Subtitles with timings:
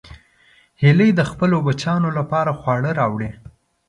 [0.81, 3.31] هیلۍ د خپلو بچیانو لپاره خواړه راوړي